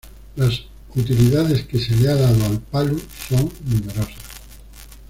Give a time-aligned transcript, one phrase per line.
[0.35, 0.59] Las
[0.95, 4.17] utilidades que se le ha dado al palu son numerosas.